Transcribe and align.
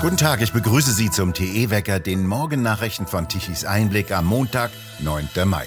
Guten 0.00 0.18
Tag, 0.18 0.40
ich 0.42 0.52
begrüße 0.52 0.92
Sie 0.92 1.10
zum 1.10 1.34
TE-Wecker, 1.34 1.98
den 1.98 2.26
Morgennachrichten 2.26 3.06
von 3.06 3.28
Tichys 3.28 3.64
Einblick 3.64 4.12
am 4.12 4.26
Montag, 4.26 4.70
9. 5.00 5.28
Mai. 5.46 5.66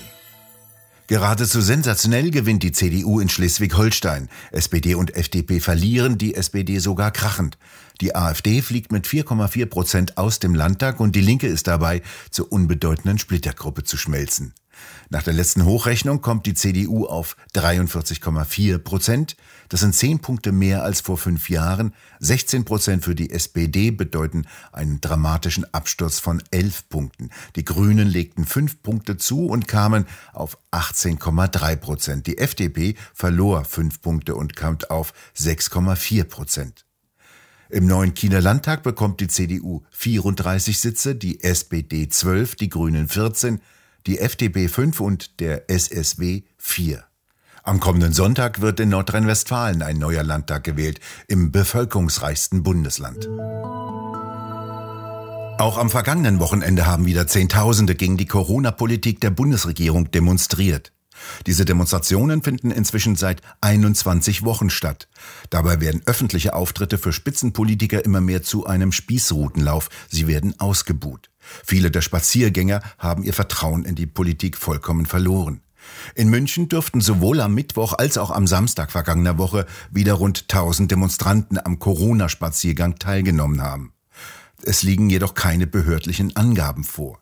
Geradezu 1.08 1.60
sensationell 1.60 2.30
gewinnt 2.30 2.62
die 2.62 2.72
CDU 2.72 3.20
in 3.20 3.30
Schleswig-Holstein. 3.30 4.30
SPD 4.52 4.94
und 4.94 5.16
FDP 5.16 5.60
verlieren, 5.60 6.20
die 6.20 6.36
SPD 6.36 6.78
sogar 6.78 7.10
krachend. 7.10 7.58
Die 8.00 8.16
AfD 8.16 8.62
fliegt 8.62 8.92
mit 8.92 9.08
4,4 9.08 9.66
Prozent 9.66 10.18
aus 10.20 10.38
dem 10.38 10.54
Landtag 10.54 11.00
und 11.00 11.16
die 11.16 11.22
Linke 11.22 11.48
ist 11.48 11.66
dabei, 11.66 12.04
zur 12.30 12.52
unbedeutenden 12.52 13.18
Splittergruppe 13.18 13.84
zu 13.84 13.98
schmelzen. 13.98 14.54
Nach 15.10 15.24
der 15.24 15.34
letzten 15.34 15.66
Hochrechnung 15.66 16.22
kommt 16.22 16.46
die 16.46 16.54
CDU 16.54 17.06
auf 17.06 17.36
43,4 17.56 18.78
Prozent. 18.78 19.38
Das 19.70 19.80
sind 19.80 19.96
10 19.96 20.20
Punkte 20.20 20.52
mehr 20.52 20.84
als 20.84 21.02
vor 21.02 21.18
fünf 21.18 21.50
Jahren. 21.50 21.94
16 22.20 22.64
Prozent 22.64 23.04
für 23.04 23.16
die 23.16 23.32
SPD 23.32 23.92
bedeuten 23.92 24.46
einen 24.72 25.02
dramatischen 25.02 25.66
Absturz 25.74 26.20
von 26.20 26.44
11 26.52 26.90
Punkten. 26.90 27.30
Die 27.56 27.66
Grünen 27.66 28.08
legten 28.08 28.46
5 28.46 28.84
Punkte 28.84 29.18
zu 29.18 29.48
und 29.48 29.68
kamen 29.68 30.06
auf 30.32 30.58
18,3 30.72 31.76
Prozent. 31.78 32.28
Die 32.28 32.38
FDP 32.38 32.96
verlor 33.14 33.66
5 33.66 34.02
Punkte 34.02 34.36
und 34.36 34.56
kam 34.56 34.78
auf 34.90 35.14
6,4 35.36 36.26
Prozent. 36.26 36.86
Im 37.72 37.86
neuen 37.86 38.16
Kieler 38.16 38.42
Landtag 38.42 38.82
bekommt 38.82 39.20
die 39.22 39.28
CDU 39.28 39.84
34 39.92 40.80
Sitze, 40.80 41.16
die 41.16 41.44
SPD 41.44 42.10
12, 42.10 42.56
die 42.56 42.70
Grünen 42.70 43.08
14, 43.08 43.62
die 44.08 44.20
FDP 44.20 44.68
5 44.68 45.00
und 45.00 45.40
der 45.40 45.70
SSW 45.70 46.44
4. 46.58 47.04
Am 47.64 47.80
kommenden 47.80 48.14
Sonntag 48.14 48.62
wird 48.62 48.80
in 48.80 48.90
Nordrhein-Westfalen 48.90 49.82
ein 49.82 49.98
neuer 49.98 50.24
Landtag 50.24 50.64
gewählt, 50.64 51.00
im 51.28 51.52
bevölkerungsreichsten 51.52 52.64
Bundesland. 52.64 53.28
Auch 55.60 55.78
am 55.78 55.90
vergangenen 55.90 56.40
Wochenende 56.40 56.86
haben 56.86 57.06
wieder 57.06 57.28
Zehntausende 57.28 57.96
gegen 57.96 58.16
die 58.16 58.26
Corona-Politik 58.26 59.20
der 59.20 59.30
Bundesregierung 59.30 60.10
demonstriert. 60.10 60.94
Diese 61.48 61.66
Demonstrationen 61.66 62.44
finden 62.44 62.72
inzwischen 62.72 63.18
seit 63.18 63.42
21 63.60 64.44
Wochen 64.44 64.70
statt. 64.70 65.10
Dabei 65.50 65.82
werden 65.82 66.02
öffentliche 66.06 66.54
Auftritte 66.54 66.98
für 66.98 67.12
Spitzenpolitiker 67.12 68.04
immer 68.06 68.22
mehr 68.22 68.42
zu 68.42 68.66
einem 68.66 68.92
Spießrutenlauf. 68.92 69.90
Sie 70.10 70.28
werden 70.28 70.58
ausgebuht. 70.60 71.30
Viele 71.66 71.92
der 71.92 72.02
Spaziergänger 72.02 72.82
haben 72.98 73.24
ihr 73.24 73.34
Vertrauen 73.34 73.86
in 73.86 73.96
die 73.96 74.08
Politik 74.08 74.58
vollkommen 74.58 75.06
verloren. 75.06 75.62
In 76.16 76.30
München 76.30 76.70
dürften 76.70 77.02
sowohl 77.02 77.42
am 77.42 77.54
Mittwoch 77.54 77.94
als 77.98 78.18
auch 78.18 78.32
am 78.32 78.48
Samstag 78.48 78.92
vergangener 78.92 79.38
Woche 79.38 79.66
wieder 79.92 80.14
rund 80.14 80.44
1000 80.44 80.92
Demonstranten 80.92 81.58
am 81.58 81.80
Corona-Spaziergang 81.80 83.00
teilgenommen 83.00 83.62
haben. 83.62 83.94
Es 84.64 84.84
liegen 84.84 85.10
jedoch 85.10 85.34
keine 85.34 85.68
behördlichen 85.68 86.36
Angaben 86.36 86.84
vor. 86.84 87.20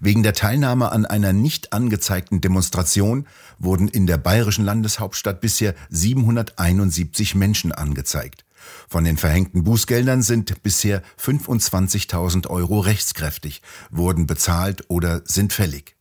Wegen 0.00 0.22
der 0.24 0.32
Teilnahme 0.32 0.90
an 0.90 1.06
einer 1.06 1.32
nicht 1.32 1.72
angezeigten 1.72 2.40
Demonstration 2.40 3.26
wurden 3.58 3.86
in 3.86 4.06
der 4.06 4.18
bayerischen 4.18 4.64
Landeshauptstadt 4.64 5.40
bisher 5.40 5.74
771 5.90 7.36
Menschen 7.36 7.70
angezeigt. 7.70 8.44
Von 8.88 9.04
den 9.04 9.16
verhängten 9.16 9.64
Bußgeldern 9.64 10.22
sind 10.22 10.62
bisher 10.62 11.02
25.000 11.18 12.48
Euro 12.48 12.80
rechtskräftig, 12.80 13.62
wurden 13.90 14.26
bezahlt 14.26 14.84
oder 14.88 15.22
sind 15.24 15.52
fällig. 15.52 15.96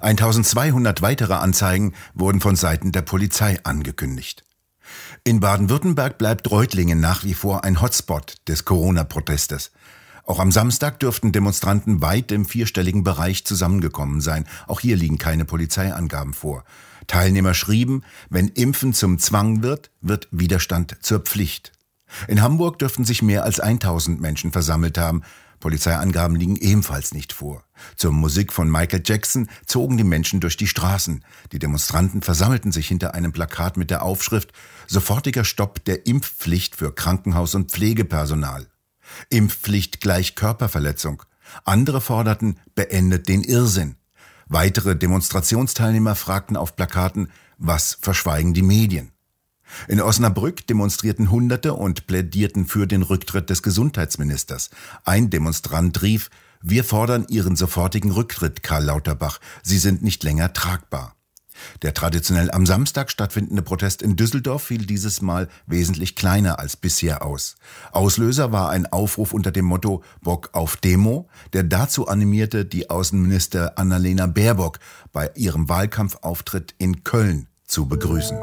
1200 0.00 1.02
weitere 1.02 1.34
Anzeigen 1.34 1.94
wurden 2.14 2.40
von 2.40 2.56
Seiten 2.56 2.92
der 2.92 3.02
Polizei 3.02 3.58
angekündigt. 3.64 4.44
In 5.24 5.40
Baden-Württemberg 5.40 6.18
bleibt 6.18 6.50
Reutlingen 6.50 7.00
nach 7.00 7.24
wie 7.24 7.34
vor 7.34 7.64
ein 7.64 7.80
Hotspot 7.80 8.36
des 8.48 8.64
Corona-Protestes. 8.64 9.70
Auch 10.30 10.38
am 10.38 10.52
Samstag 10.52 11.00
dürften 11.00 11.32
Demonstranten 11.32 12.02
weit 12.02 12.30
im 12.30 12.46
vierstelligen 12.46 13.02
Bereich 13.02 13.44
zusammengekommen 13.44 14.20
sein. 14.20 14.46
Auch 14.68 14.78
hier 14.78 14.94
liegen 14.94 15.18
keine 15.18 15.44
Polizeiangaben 15.44 16.34
vor. 16.34 16.62
Teilnehmer 17.08 17.52
schrieben, 17.52 18.04
wenn 18.28 18.46
Impfen 18.46 18.94
zum 18.94 19.18
Zwang 19.18 19.64
wird, 19.64 19.90
wird 20.00 20.28
Widerstand 20.30 20.98
zur 21.00 21.18
Pflicht. 21.18 21.72
In 22.28 22.42
Hamburg 22.42 22.78
dürften 22.78 23.04
sich 23.04 23.22
mehr 23.22 23.42
als 23.42 23.58
1000 23.58 24.20
Menschen 24.20 24.52
versammelt 24.52 24.98
haben. 24.98 25.22
Polizeiangaben 25.58 26.36
liegen 26.36 26.54
ebenfalls 26.54 27.12
nicht 27.12 27.32
vor. 27.32 27.64
Zur 27.96 28.12
Musik 28.12 28.52
von 28.52 28.70
Michael 28.70 29.02
Jackson 29.04 29.48
zogen 29.66 29.96
die 29.96 30.04
Menschen 30.04 30.38
durch 30.38 30.56
die 30.56 30.68
Straßen. 30.68 31.24
Die 31.50 31.58
Demonstranten 31.58 32.22
versammelten 32.22 32.70
sich 32.70 32.86
hinter 32.86 33.14
einem 33.14 33.32
Plakat 33.32 33.76
mit 33.76 33.90
der 33.90 34.04
Aufschrift 34.04 34.52
Sofortiger 34.86 35.42
Stopp 35.42 35.84
der 35.86 36.06
Impfpflicht 36.06 36.76
für 36.76 36.94
Krankenhaus- 36.94 37.56
und 37.56 37.72
Pflegepersonal. 37.72 38.68
Impfpflicht 39.28 40.00
gleich 40.00 40.34
Körperverletzung. 40.34 41.22
Andere 41.64 42.00
forderten 42.00 42.58
Beendet 42.74 43.28
den 43.28 43.42
Irrsinn. 43.42 43.96
Weitere 44.46 44.96
Demonstrationsteilnehmer 44.96 46.14
fragten 46.14 46.56
auf 46.56 46.76
Plakaten 46.76 47.30
Was 47.58 47.98
verschweigen 48.00 48.54
die 48.54 48.62
Medien? 48.62 49.12
In 49.86 50.00
Osnabrück 50.00 50.66
demonstrierten 50.66 51.30
Hunderte 51.30 51.74
und 51.74 52.06
plädierten 52.06 52.66
für 52.66 52.86
den 52.86 53.02
Rücktritt 53.02 53.50
des 53.50 53.62
Gesundheitsministers. 53.62 54.70
Ein 55.04 55.30
Demonstrant 55.30 56.02
rief, 56.02 56.30
wir 56.60 56.84
fordern 56.84 57.26
Ihren 57.28 57.56
sofortigen 57.56 58.10
Rücktritt, 58.10 58.62
Karl 58.62 58.84
Lauterbach. 58.84 59.38
Sie 59.62 59.78
sind 59.78 60.02
nicht 60.02 60.22
länger 60.24 60.52
tragbar. 60.52 61.16
Der 61.82 61.94
traditionell 61.94 62.50
am 62.50 62.66
Samstag 62.66 63.10
stattfindende 63.10 63.62
Protest 63.62 64.02
in 64.02 64.16
Düsseldorf 64.16 64.64
fiel 64.64 64.86
dieses 64.86 65.22
Mal 65.22 65.48
wesentlich 65.66 66.16
kleiner 66.16 66.58
als 66.58 66.76
bisher 66.76 67.24
aus. 67.24 67.56
Auslöser 67.92 68.52
war 68.52 68.70
ein 68.70 68.86
Aufruf 68.86 69.32
unter 69.32 69.50
dem 69.50 69.64
Motto 69.64 70.02
Bock 70.22 70.50
auf 70.52 70.76
Demo, 70.76 71.28
der 71.52 71.62
dazu 71.62 72.08
animierte, 72.08 72.64
die 72.64 72.90
Außenminister 72.90 73.78
Annalena 73.78 74.26
Baerbock 74.26 74.78
bei 75.12 75.30
ihrem 75.34 75.68
Wahlkampfauftritt 75.68 76.74
in 76.78 77.04
Köln 77.04 77.46
zu 77.64 77.86
begrüßen. 77.86 78.38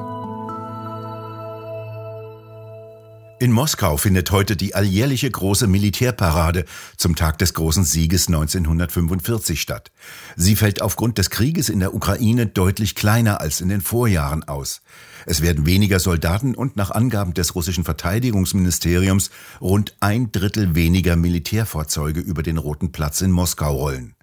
In 3.40 3.52
Moskau 3.52 3.98
findet 3.98 4.32
heute 4.32 4.56
die 4.56 4.74
alljährliche 4.74 5.30
große 5.30 5.68
Militärparade 5.68 6.66
zum 6.98 7.16
Tag 7.16 7.38
des 7.38 7.54
großen 7.54 7.84
Sieges 7.84 8.28
1945 8.30 9.62
statt. 9.62 9.92
Sie 10.36 10.56
fällt 10.56 10.82
aufgrund 10.82 11.20
des 11.20 11.30
Krieges 11.30 11.70
in 11.70 11.80
der 11.80 11.94
Ukraine 11.94 12.48
deutlich 12.48 12.96
kleiner 12.96 13.40
als 13.40 13.62
in 13.62 13.70
den 13.70 13.82
Vorjahren 13.82 14.44
aus. 14.48 14.82
Es 15.28 15.44
werden 15.44 15.68
weniger 15.68 16.00
Soldaten 16.00 16.56
und 16.56 16.78
nach 16.78 16.90
Angaben 16.90 17.36
des 17.36 17.54
russischen 17.54 17.84
Verteidigungsministeriums 17.84 19.30
rund 19.62 19.96
ein 20.00 20.32
Drittel 20.32 20.74
weniger 20.74 21.16
Militärfahrzeuge 21.16 22.22
über 22.22 22.42
den 22.42 22.58
Roten 22.58 22.92
Platz 22.92 23.22
in 23.22 23.30
Moskau 23.30 23.76
rollen. 23.76 24.17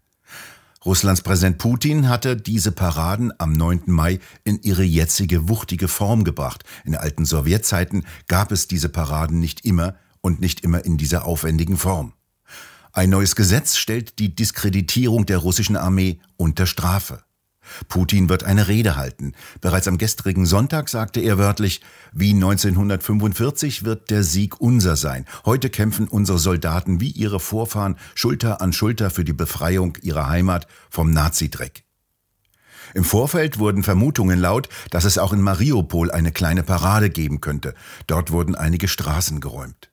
Russlands 0.84 1.22
Präsident 1.22 1.56
Putin 1.56 2.10
hatte 2.10 2.36
diese 2.36 2.70
Paraden 2.70 3.32
am 3.38 3.52
9. 3.52 3.84
Mai 3.86 4.18
in 4.44 4.60
ihre 4.60 4.82
jetzige 4.82 5.48
wuchtige 5.48 5.88
Form 5.88 6.24
gebracht. 6.24 6.62
In 6.84 6.94
alten 6.94 7.24
Sowjetzeiten 7.24 8.04
gab 8.28 8.52
es 8.52 8.68
diese 8.68 8.90
Paraden 8.90 9.38
nicht 9.38 9.64
immer 9.64 9.94
und 10.20 10.40
nicht 10.40 10.60
immer 10.60 10.84
in 10.84 10.98
dieser 10.98 11.24
aufwendigen 11.24 11.78
Form. 11.78 12.12
Ein 12.92 13.10
neues 13.10 13.34
Gesetz 13.34 13.76
stellt 13.76 14.18
die 14.18 14.34
Diskreditierung 14.34 15.24
der 15.24 15.38
russischen 15.38 15.76
Armee 15.76 16.20
unter 16.36 16.66
Strafe. 16.66 17.24
Putin 17.88 18.28
wird 18.28 18.44
eine 18.44 18.68
Rede 18.68 18.96
halten. 18.96 19.32
Bereits 19.60 19.88
am 19.88 19.98
gestrigen 19.98 20.46
Sonntag 20.46 20.88
sagte 20.88 21.20
er 21.20 21.38
wörtlich, 21.38 21.80
wie 22.12 22.32
1945 22.32 23.84
wird 23.84 24.10
der 24.10 24.22
Sieg 24.22 24.60
unser 24.60 24.96
sein. 24.96 25.24
Heute 25.44 25.70
kämpfen 25.70 26.08
unsere 26.08 26.38
Soldaten 26.38 27.00
wie 27.00 27.10
ihre 27.10 27.40
Vorfahren 27.40 27.96
Schulter 28.14 28.60
an 28.60 28.72
Schulter 28.72 29.10
für 29.10 29.24
die 29.24 29.32
Befreiung 29.32 29.96
ihrer 30.02 30.28
Heimat 30.28 30.66
vom 30.90 31.10
Nazidreck. 31.10 31.84
Im 32.94 33.04
Vorfeld 33.04 33.58
wurden 33.58 33.82
Vermutungen 33.82 34.38
laut, 34.38 34.68
dass 34.90 35.04
es 35.04 35.18
auch 35.18 35.32
in 35.32 35.40
Mariupol 35.40 36.10
eine 36.10 36.32
kleine 36.32 36.62
Parade 36.62 37.10
geben 37.10 37.40
könnte. 37.40 37.74
Dort 38.06 38.30
wurden 38.30 38.54
einige 38.54 38.88
Straßen 38.88 39.40
geräumt. 39.40 39.90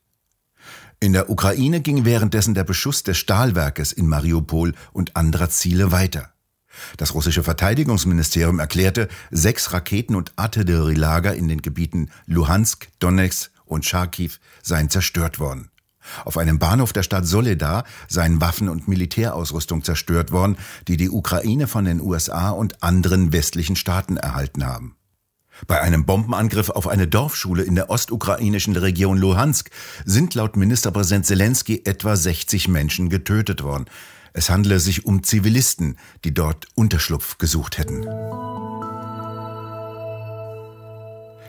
In 1.00 1.14
der 1.14 1.32
Ukraine 1.32 1.82
ging 1.82 2.06
währenddessen 2.06 2.54
der 2.54 2.64
Beschuss 2.64 3.02
des 3.02 3.18
Stahlwerkes 3.18 3.92
in 3.92 4.08
Mariupol 4.08 4.74
und 4.94 5.16
anderer 5.16 5.50
Ziele 5.50 5.92
weiter. 5.92 6.31
Das 6.98 7.14
russische 7.14 7.44
Verteidigungsministerium 7.44 8.60
erklärte, 8.60 9.08
sechs 9.30 9.74
Raketen- 9.74 10.16
und 10.16 10.34
Artillerielager 10.36 11.34
in 11.36 11.48
den 11.48 11.62
Gebieten 11.62 12.10
Luhansk, 12.26 12.88
Donetsk 13.00 13.52
und 13.66 13.86
Charkiw 13.86 14.32
seien 14.62 14.90
zerstört 14.90 15.40
worden. 15.40 15.72
Auf 16.26 16.38
einem 16.38 16.60
Bahnhof 16.60 16.94
der 16.94 17.04
Stadt 17.04 17.28
Soledar 17.28 17.84
seien 18.08 18.42
Waffen 18.42 18.70
und 18.70 18.88
Militärausrüstung 18.88 19.84
zerstört 19.84 20.32
worden, 20.32 20.58
die 20.88 20.98
die 20.98 21.10
Ukraine 21.10 21.68
von 21.68 21.86
den 21.86 22.02
USA 22.02 22.50
und 22.50 22.84
anderen 22.84 23.32
westlichen 23.32 23.76
Staaten 23.76 24.18
erhalten 24.18 24.66
haben. 24.66 24.96
Bei 25.68 25.80
einem 25.80 26.06
Bombenangriff 26.06 26.70
auf 26.70 26.88
eine 26.88 27.08
Dorfschule 27.08 27.62
in 27.64 27.76
der 27.76 27.92
ostukrainischen 27.92 28.76
Region 28.76 29.18
Luhansk 29.18 29.70
sind 30.06 30.34
laut 30.34 30.58
Ministerpräsident 30.58 31.26
Zelensky 31.28 31.84
etwa 31.86 32.16
60 32.16 32.68
Menschen 32.68 33.10
getötet 33.10 33.62
worden. 33.62 33.86
Es 34.34 34.50
handele 34.50 34.80
sich 34.80 35.06
um 35.06 35.24
Zivilisten, 35.24 35.98
die 36.24 36.34
dort 36.34 36.68
Unterschlupf 36.76 37.38
gesucht 37.38 37.78
hätten. 37.78 38.06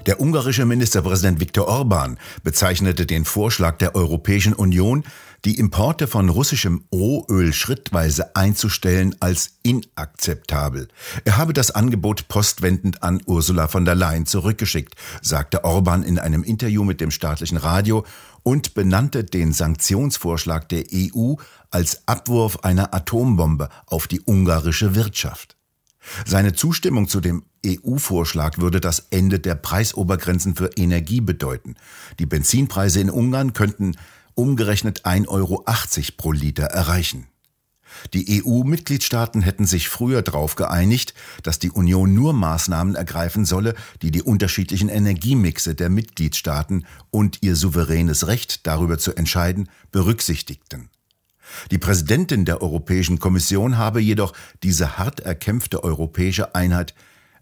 Der 0.06 0.20
ungarische 0.20 0.64
Ministerpräsident 0.64 1.38
Viktor 1.38 1.69
Orban 1.69 2.19
bezeichnete 2.43 3.06
den 3.06 3.25
Vorschlag 3.25 3.79
der 3.79 3.94
Europäischen 3.94 4.52
Union, 4.52 5.05
die 5.44 5.58
Importe 5.58 6.08
von 6.08 6.29
russischem 6.29 6.84
Rohöl 6.93 7.52
schrittweise 7.52 8.34
einzustellen, 8.34 9.14
als 9.20 9.58
inakzeptabel. 9.62 10.88
Er 11.25 11.37
habe 11.37 11.52
das 11.52 11.70
Angebot 11.70 12.26
postwendend 12.26 13.02
an 13.05 13.23
Ursula 13.26 13.69
von 13.69 13.84
der 13.84 13.94
Leyen 13.94 14.26
zurückgeschickt, 14.26 14.94
sagte 15.20 15.64
Orban 15.64 16.02
in 16.02 16.19
einem 16.19 16.43
Interview 16.43 16.82
mit 16.82 17.00
dem 17.00 17.12
staatlichen 17.12 17.56
Radio 17.56 18.05
und 18.43 18.75
benannte 18.75 19.25
den 19.25 19.53
Sanktionsvorschlag 19.53 20.69
der 20.69 20.85
EU 20.93 21.35
als 21.71 22.06
Abwurf 22.06 22.59
einer 22.65 22.94
Atombombe 22.94 23.69
auf 23.87 24.06
die 24.06 24.21
ungarische 24.25 24.94
Wirtschaft. 24.94 25.56
Seine 26.27 26.53
Zustimmung 26.53 27.09
zu 27.09 27.21
dem 27.21 27.44
EU-Vorschlag 27.65 28.59
würde 28.59 28.81
das 28.81 29.06
Ende 29.11 29.39
der 29.39 29.55
Preisobergrenzen 29.55 30.56
für 30.56 30.71
Energie 30.77 31.21
bedeuten. 31.21 31.77
Die 32.19 32.27
Benzinpreise 32.27 33.00
in 33.00 33.11
Ungarn 33.11 33.53
könnten 33.53 33.97
umgerechnet 34.35 35.05
1,80 35.05 35.29
Euro 35.29 35.65
pro 36.17 36.33
Liter 36.33 36.65
erreichen. 36.65 37.29
Die 38.15 38.43
EU-Mitgliedstaaten 38.44 39.43
hätten 39.43 39.67
sich 39.67 39.89
früher 39.89 40.23
darauf 40.23 40.55
geeinigt, 40.55 41.15
dass 41.43 41.59
die 41.59 41.71
Union 41.71 42.15
nur 42.15 42.33
Maßnahmen 42.33 42.94
ergreifen 42.94 43.44
solle, 43.44 43.75
die 44.03 44.11
die 44.11 44.23
unterschiedlichen 44.23 44.89
Energiemixe 44.89 45.75
der 45.75 45.91
Mitgliedstaaten 45.91 46.87
und 47.11 47.39
ihr 47.43 47.56
souveränes 47.56 48.27
Recht 48.27 48.67
darüber 48.67 48.99
zu 48.99 49.15
entscheiden 49.15 49.69
berücksichtigten. 49.91 50.91
Die 51.71 51.79
Präsidentin 51.79 52.44
der 52.44 52.62
Europäischen 52.62 53.19
Kommission 53.19 53.77
habe 53.77 54.00
jedoch 54.00 54.33
diese 54.62 54.99
hart 54.99 55.21
erkämpfte 55.21 55.85
europäische 55.85 56.55
Einheit 56.55 56.94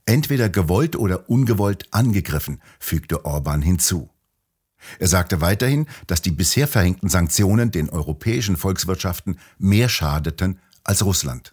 entweder 0.06 0.48
gewollt 0.48 0.96
oder 0.96 1.30
ungewollt 1.30 1.86
angegriffen, 1.92 2.60
fügte 2.78 3.24
Orban 3.24 3.62
hinzu. 3.62 4.10
Er 4.98 5.08
sagte 5.08 5.40
weiterhin, 5.40 5.86
dass 6.06 6.22
die 6.22 6.30
bisher 6.30 6.68
verhängten 6.68 7.08
Sanktionen 7.08 7.70
den 7.70 7.90
europäischen 7.90 8.56
Volkswirtschaften 8.56 9.38
mehr 9.58 9.88
schadeten 9.88 10.58
als 10.84 11.04
Russland. 11.04 11.52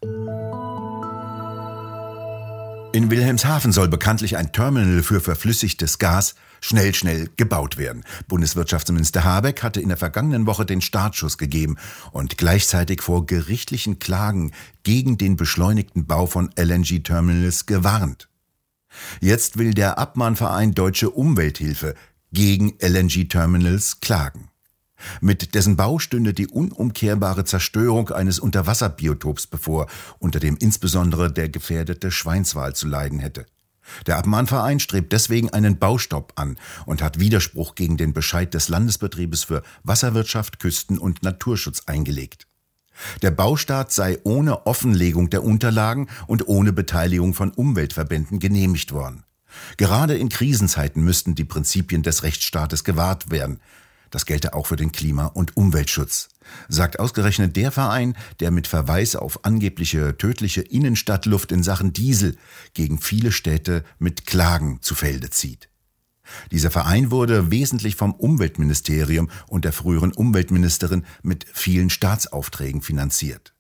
In 2.94 3.12
Wilhelmshaven 3.12 3.74
soll 3.74 3.90
bekanntlich 3.90 4.38
ein 4.38 4.52
Terminal 4.54 5.04
für 5.04 5.20
verflüssigtes 5.20 6.00
Gas 6.00 6.36
schnell, 6.62 6.96
schnell 6.96 7.30
gebaut 7.36 7.78
werden. 7.78 8.04
Bundeswirtschaftsminister 8.28 9.24
Habeck 9.24 9.62
hatte 9.62 9.82
in 9.82 9.90
der 9.90 9.98
vergangenen 9.98 10.48
Woche 10.48 10.66
den 10.66 10.82
Startschuss 10.82 11.38
gegeben 11.38 11.78
und 12.12 12.38
gleichzeitig 12.38 13.02
vor 13.02 13.26
gerichtlichen 13.26 14.00
Klagen 14.00 14.52
gegen 14.84 15.18
den 15.18 15.36
beschleunigten 15.36 16.08
Bau 16.08 16.26
von 16.26 16.50
LNG-Terminals 16.58 17.66
gewarnt. 17.66 18.30
Jetzt 19.20 19.58
will 19.58 19.74
der 19.74 19.98
Abmahnverein 20.00 20.74
Deutsche 20.74 21.10
Umwelthilfe 21.10 21.94
gegen 22.32 22.78
LNG-Terminals 22.80 24.00
klagen. 24.00 24.50
Mit 25.22 25.54
dessen 25.54 25.76
Bau 25.76 26.00
stünde 26.00 26.34
die 26.34 26.48
unumkehrbare 26.48 27.46
Zerstörung 27.46 28.10
eines 28.10 28.40
Unterwasserbiotops 28.40 29.48
bevor, 29.48 29.88
unter 30.20 30.40
dem 30.40 30.58
insbesondere 30.58 31.32
der 31.32 31.50
gefährdete 31.50 32.12
Schweinswal 32.12 32.76
zu 32.76 32.88
leiden 32.88 33.20
hätte. 33.20 33.46
Der 34.06 34.18
Abmahnverein 34.18 34.80
strebt 34.80 35.14
deswegen 35.14 35.52
einen 35.52 35.80
Baustopp 35.80 36.34
an 36.36 36.58
und 36.86 37.02
hat 37.02 37.20
Widerspruch 37.20 37.76
gegen 37.76 37.96
den 37.96 38.14
Bescheid 38.14 38.54
des 38.54 38.70
Landesbetriebes 38.70 39.46
für 39.46 39.64
Wasserwirtschaft, 39.84 40.60
Küsten- 40.60 40.98
und 40.98 41.24
Naturschutz 41.24 41.84
eingelegt. 41.86 42.48
Der 43.22 43.32
Baustart 43.32 43.92
sei 43.92 44.18
ohne 44.24 44.66
Offenlegung 44.66 45.30
der 45.30 45.44
Unterlagen 45.44 46.10
und 46.26 46.48
ohne 46.48 46.74
Beteiligung 46.74 47.34
von 47.34 47.52
Umweltverbänden 47.52 48.40
genehmigt 48.40 48.92
worden. 48.92 49.24
Gerade 49.78 50.18
in 50.18 50.30
Krisenzeiten 50.30 51.04
müssten 51.04 51.36
die 51.36 51.46
Prinzipien 51.46 52.04
des 52.04 52.24
Rechtsstaates 52.24 52.84
gewahrt 52.84 53.32
werden. 53.32 53.60
Das 54.10 54.26
gelte 54.26 54.54
auch 54.54 54.68
für 54.68 54.78
den 54.78 54.92
Klima- 54.92 55.26
und 55.26 55.58
Umweltschutz, 55.58 56.30
sagt 56.70 57.00
ausgerechnet 57.00 57.56
der 57.56 57.72
Verein, 57.72 58.16
der 58.40 58.52
mit 58.52 58.68
Verweis 58.68 59.16
auf 59.16 59.44
angebliche 59.44 60.18
tödliche 60.18 60.62
Innenstadtluft 60.62 61.52
in 61.52 61.62
Sachen 61.62 61.92
Diesel 61.92 62.38
gegen 62.74 63.00
viele 63.00 63.32
Städte 63.32 63.84
mit 64.00 64.26
Klagen 64.26 64.82
zu 64.82 64.96
Felde 64.96 65.30
zieht. 65.30 65.70
Dieser 66.52 66.72
Verein 66.72 67.12
wurde 67.12 67.52
wesentlich 67.52 67.96
vom 67.96 68.14
Umweltministerium 68.14 69.30
und 69.48 69.66
der 69.66 69.74
früheren 69.74 70.12
Umweltministerin 70.12 71.06
mit 71.24 71.46
vielen 71.54 71.90
Staatsaufträgen 71.90 72.82
finanziert. 72.82 73.54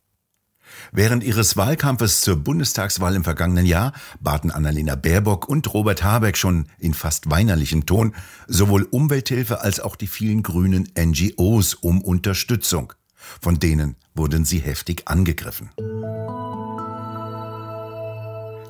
Während 0.91 1.23
ihres 1.23 1.57
Wahlkampfes 1.57 2.21
zur 2.21 2.37
Bundestagswahl 2.37 3.15
im 3.15 3.23
vergangenen 3.23 3.65
Jahr 3.65 3.93
baten 4.19 4.51
Annalena 4.51 4.95
Baerbock 4.95 5.47
und 5.47 5.73
Robert 5.73 6.03
Habeck 6.03 6.37
schon 6.37 6.67
in 6.79 6.93
fast 6.93 7.29
weinerlichem 7.29 7.85
Ton 7.85 8.13
sowohl 8.47 8.83
Umwelthilfe 8.83 9.61
als 9.61 9.79
auch 9.79 9.95
die 9.95 10.07
vielen 10.07 10.43
grünen 10.43 10.89
NGOs 10.97 11.73
um 11.73 12.01
Unterstützung. 12.01 12.93
Von 13.41 13.59
denen 13.59 13.95
wurden 14.15 14.45
sie 14.45 14.59
heftig 14.59 15.03
angegriffen. 15.05 15.69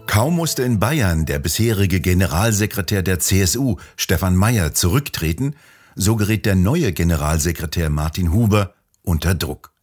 Kaum 0.08 0.36
musste 0.36 0.64
in 0.64 0.80
Bayern 0.80 1.26
der 1.26 1.38
bisherige 1.38 2.00
Generalsekretär 2.02 3.04
der 3.04 3.20
CSU, 3.20 3.76
Stefan 3.98 4.36
Mayer, 4.36 4.74
zurücktreten, 4.74 5.56
so 5.96 6.16
gerät 6.16 6.46
der 6.46 6.56
neue 6.56 6.94
Generalsekretär 6.94 7.90
Martin 7.90 8.34
Huber 8.34 8.74
unter 9.04 9.36
Druck. 9.36 9.77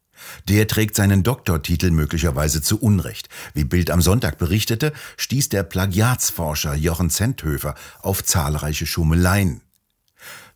Der 0.49 0.67
trägt 0.67 0.97
seinen 0.97 1.23
Doktortitel 1.23 1.91
möglicherweise 1.91 2.62
zu 2.62 2.81
Unrecht. 2.81 3.29
Wie 3.55 3.65
Bild 3.65 3.91
am 3.91 4.03
Sonntag 4.03 4.38
berichtete, 4.38 4.93
stieß 5.17 5.49
der 5.49 5.62
Plagiatsforscher 5.62 6.75
Jochen 6.75 7.11
Zenthöfer 7.11 7.75
auf 8.00 8.25
zahlreiche 8.25 8.87
Schummeleien. 8.87 9.61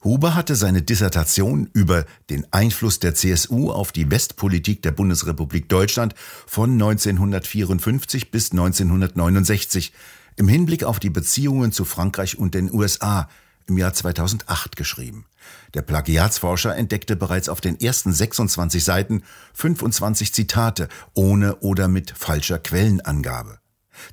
Huber 0.04 0.36
hatte 0.36 0.54
seine 0.54 0.82
Dissertation 0.82 1.68
über 1.72 2.04
den 2.30 2.46
Einfluss 2.52 3.00
der 3.00 3.14
CSU 3.14 3.72
auf 3.72 3.90
die 3.90 4.10
Westpolitik 4.10 4.80
der 4.82 4.92
Bundesrepublik 4.92 5.68
Deutschland 5.68 6.14
von 6.46 6.70
1954 6.72 8.30
bis 8.30 8.52
1969 8.52 9.92
im 10.36 10.46
Hinblick 10.46 10.84
auf 10.84 11.00
die 11.00 11.10
Beziehungen 11.10 11.72
zu 11.72 11.84
Frankreich 11.84 12.38
und 12.38 12.54
den 12.54 12.72
USA 12.72 13.28
im 13.68 13.78
Jahr 13.78 13.92
2008 13.92 14.76
geschrieben. 14.76 15.26
Der 15.74 15.82
Plagiatsforscher 15.82 16.76
entdeckte 16.76 17.16
bereits 17.16 17.48
auf 17.48 17.60
den 17.60 17.80
ersten 17.80 18.12
26 18.12 18.82
Seiten 18.82 19.22
25 19.54 20.32
Zitate 20.32 20.88
ohne 21.14 21.56
oder 21.56 21.88
mit 21.88 22.10
falscher 22.10 22.58
Quellenangabe. 22.58 23.60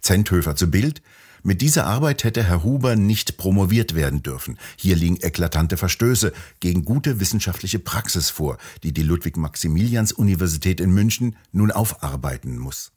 Zenthöfer 0.02 0.56
zu 0.56 0.69
Bild 0.69 1.02
mit 1.48 1.62
dieser 1.62 1.86
Arbeit 1.86 2.24
hätte 2.24 2.44
Herr 2.44 2.63
Huber 2.63 2.96
nicht 2.96 3.38
promoviert 3.38 3.94
werden 3.94 4.24
dürfen. 4.24 4.57
Hier 4.78 4.96
liegen 4.96 5.22
eklatante 5.22 5.78
Verstöße 5.78 6.34
gegen 6.60 6.86
gute 6.86 7.19
wissenschaftliche 7.19 7.78
Praxis 7.78 8.31
vor, 8.31 8.57
die 8.81 8.94
die 8.94 9.04
Ludwig-Maximilians-Universität 9.04 10.81
in 10.81 10.90
München 10.92 11.35
nun 11.52 11.69
aufarbeiten 11.69 12.57
muss. 12.57 12.94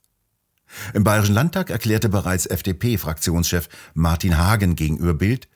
Im 0.95 1.05
Bayerischen 1.05 1.35
Landtag 1.35 1.69
erklärte 1.69 2.09
bereits 2.09 2.47
FDP-Fraktionschef 2.47 3.69
Martin 3.93 4.39
Hagen 4.39 4.77
gegenüber 4.77 5.15
Bild, 5.15 5.49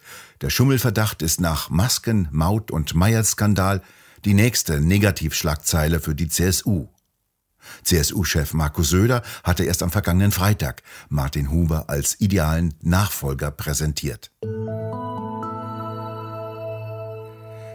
der 0.43 0.51
Schummelverdacht 0.51 1.23
ist 1.23 1.41
nach 1.41 1.71
Masken, 1.71 2.29
Maut 2.33 2.71
und 2.71 2.95
Meyers-Skandal 2.95 3.81
die 4.25 4.35
nächste 4.35 4.81
Negativschlagzeile 4.81 6.01
für 6.01 6.15
die 6.15 6.29
CSU. 6.29 6.89
CSU-Chef 7.85 8.53
Markus 8.55 8.91
Söder 8.91 9.23
hatte 9.45 9.65
erst 9.65 9.85
am 9.85 9.93
vergangenen 9.93 10.33
Freitag 10.33 10.83
Martin 11.09 11.51
Huber 11.51 11.89
als 11.89 12.21
idealen 12.21 12.75
Nachfolger 12.83 13.53
präsentiert. 13.53 14.33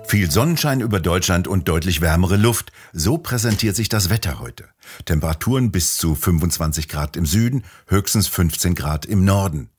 Viel 0.05 0.31
Sonnenschein 0.31 0.81
über 0.81 0.99
Deutschland 0.99 1.47
und 1.47 1.67
deutlich 1.67 1.99
wärmere 1.99 2.37
Luft. 2.37 2.71
So 2.93 3.17
präsentiert 3.17 3.75
sich 3.75 3.89
das 3.89 4.09
Wetter 4.09 4.39
heute. 4.39 4.65
Temperaturen 5.05 5.71
bis 5.71 5.97
zu 5.97 6.15
25 6.15 6.87
Grad 6.87 7.17
im 7.17 7.25
Süden, 7.25 7.63
höchstens 7.87 8.27
15 8.27 8.75
Grad 8.75 9.05
im 9.05 9.25
Norden. 9.25 9.69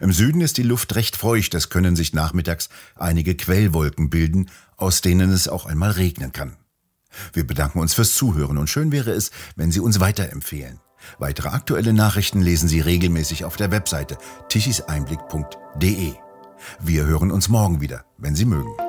Im 0.00 0.12
Süden 0.12 0.40
ist 0.40 0.56
die 0.56 0.62
Luft 0.62 0.94
recht 0.94 1.16
feucht, 1.16 1.54
es 1.54 1.70
können 1.70 1.96
sich 1.96 2.12
nachmittags 2.12 2.68
einige 2.96 3.34
Quellwolken 3.34 4.10
bilden, 4.10 4.50
aus 4.76 5.00
denen 5.00 5.30
es 5.30 5.48
auch 5.48 5.66
einmal 5.66 5.92
regnen 5.92 6.32
kann. 6.32 6.56
Wir 7.32 7.46
bedanken 7.46 7.78
uns 7.78 7.94
fürs 7.94 8.14
Zuhören 8.14 8.58
und 8.58 8.68
schön 8.68 8.92
wäre 8.92 9.12
es, 9.12 9.30
wenn 9.56 9.72
Sie 9.72 9.80
uns 9.80 10.00
weiterempfehlen. 10.00 10.80
Weitere 11.18 11.48
aktuelle 11.48 11.92
Nachrichten 11.92 12.40
lesen 12.40 12.68
Sie 12.68 12.80
regelmäßig 12.80 13.44
auf 13.44 13.56
der 13.56 13.70
Webseite 13.70 14.18
tichiseinblick.de. 14.48 16.12
Wir 16.80 17.06
hören 17.06 17.30
uns 17.30 17.48
morgen 17.48 17.80
wieder, 17.80 18.04
wenn 18.18 18.34
Sie 18.34 18.44
mögen. 18.44 18.87